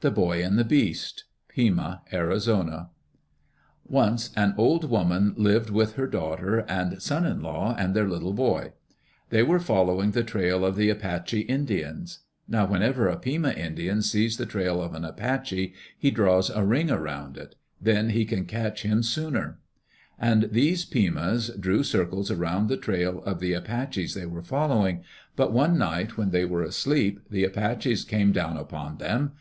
[0.00, 2.90] The Boy and the Beast Pima (Arizona)
[3.88, 8.34] Once an old woman lived with her daughter and son in law and their little
[8.34, 8.72] boy.
[9.30, 12.18] They were following the trail of the Apache Indians.
[12.46, 16.90] Now whenever a Pima Indian sees the trail of an Apache he draws a ring
[16.90, 19.58] around it; then he can catch him sooner.
[20.18, 25.04] And these Pimas drew circles around the trail of the Apaches they were following,
[25.36, 29.32] but one night when they were asleep, the Apaches came down upon them.